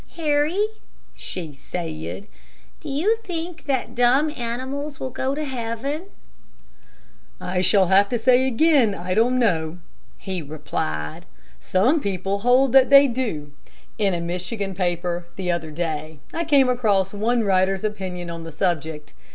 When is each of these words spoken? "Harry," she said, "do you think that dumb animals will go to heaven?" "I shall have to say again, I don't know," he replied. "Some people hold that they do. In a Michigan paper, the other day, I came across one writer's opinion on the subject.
"Harry," 0.15 0.65
she 1.13 1.53
said, 1.53 2.25
"do 2.79 2.89
you 2.89 3.17
think 3.23 3.65
that 3.65 3.93
dumb 3.93 4.31
animals 4.31 4.99
will 4.99 5.11
go 5.11 5.35
to 5.35 5.45
heaven?" 5.45 6.05
"I 7.39 7.61
shall 7.61 7.85
have 7.85 8.09
to 8.09 8.17
say 8.17 8.47
again, 8.47 8.95
I 8.95 9.13
don't 9.13 9.37
know," 9.37 9.77
he 10.17 10.41
replied. 10.41 11.27
"Some 11.59 11.99
people 12.01 12.39
hold 12.39 12.71
that 12.73 12.89
they 12.89 13.05
do. 13.05 13.51
In 13.99 14.15
a 14.15 14.21
Michigan 14.21 14.73
paper, 14.73 15.27
the 15.35 15.51
other 15.51 15.69
day, 15.69 16.17
I 16.33 16.45
came 16.45 16.67
across 16.67 17.13
one 17.13 17.43
writer's 17.43 17.83
opinion 17.83 18.31
on 18.31 18.43
the 18.43 18.51
subject. 18.51 19.13